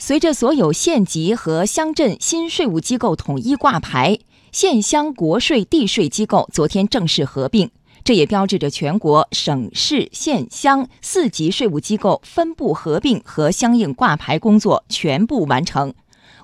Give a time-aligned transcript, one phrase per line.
[0.00, 4.20] 随着所有县级和乡镇新税务机构统一挂牌，
[4.52, 7.68] 县乡国税地税机构昨天正式合并，
[8.04, 15.92] 这也标志着全国省市县乡四级税务机构分部合并和相应挂牌工作全部完成，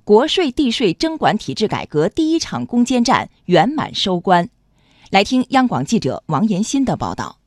[0.03, 4.49] 国税地税征管体制改革第一场攻坚战圆满收官。
[5.11, 7.39] 来听央广记者王延新的报道。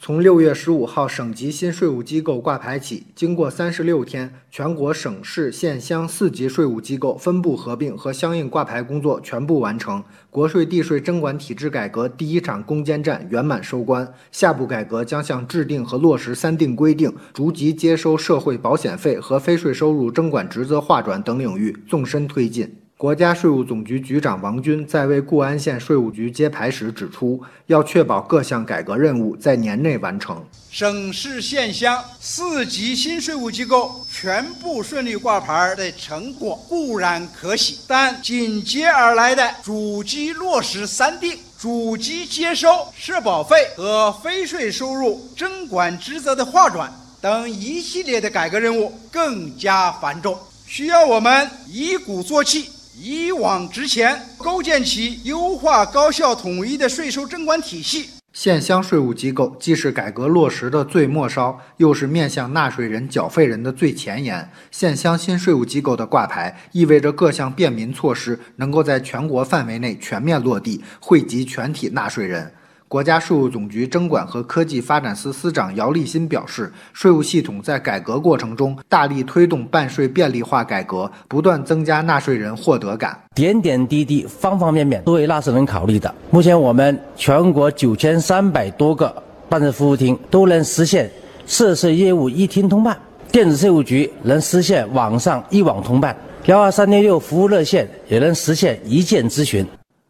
[0.00, 14.08] 从六月十五号省级新税务机构挂牌起，经过三十六天，全国省市县乡四级税务机构分部合并和相应挂牌工作全部完成，国税地税征管体制改革第一场攻坚战圆满收官。
[14.30, 22.72] 下步改革将向制定和落实三定规定、逐级接收社会保险费和非税收入征管职责划转等领域纵深推进。
[22.98, 30.44] 国家税务总局局长王军在为固安县税务局揭牌时指出，要确保各项改革任务在年内完成。
[30.68, 52.68] 省市县乡四级新税务机构全部顺利挂牌的成果固然可喜，但紧接而来的主机落实三定、主机接收社保费和非税收入征管职责的划转等一系列的改革任务更加繁重，需要我们一鼓作气。
[53.00, 58.10] 一往直前，构建起优化、高效、统一的税收征管体系。
[58.32, 64.50] 县乡税务机构既是改革落实的最末梢，又是面向纳税人、缴费人的最前沿。
[64.72, 72.52] 县乡新税务机构的挂牌，意味着各项便民措施能够在全国范围内全面落地，惠及全体纳税人。
[72.88, 83.14] 国家税务总局征管和科技发展司司长姚立新表示，税务系统在改革过程中大力推动办税便利化改革，不断增加纳税人获得感。
[83.34, 86.12] 点点滴滴、方方面面都为纳税人考虑的。
[86.30, 89.14] 目前，我们全国九千三百多个
[89.50, 91.10] 办事服务厅都能实现
[91.46, 92.98] 涉税业务一厅通办，
[93.30, 99.66] 电子税务局能实现网上一网通办，幺二三六六服务热线也能实现一键咨询。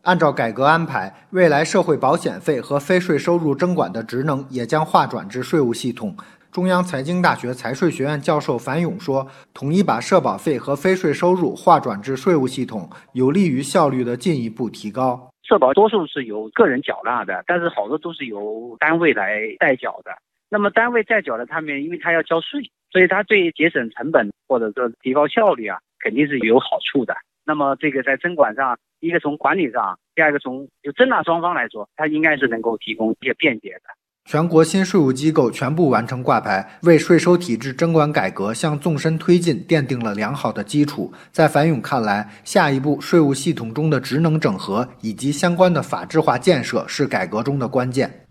[0.08, 6.16] 按照改革安排，未来社会保险费和非税收入征管的职能也将划转至税务系统。
[6.50, 15.28] 中央财经大学财税学院教授樊勇说：“统一把社保费和非税收入划转至税务系统，有利于效率的进一步提高。
[15.42, 20.10] 社保多数是由个人缴纳的，但是好多都是由单位来代缴的。
[20.48, 27.14] 那么单位代缴的他们，因为他要交税，所以他对节省成本或者说提高效率啊，肯定是有好处的。
[27.48, 33.82] 那么这个在征管上。”一个从管理上，第二个从就征纳双方来说，它应该是能够提供一些便捷的。
[34.24, 41.12] 全国新税务机构全部完成挂牌，为税收体制征管改革向纵深推进奠定了良好的基础。
[41.30, 48.27] 在樊勇看来，下一步税务系统中的职能整合以及相关的法制化建设是改革中的关键。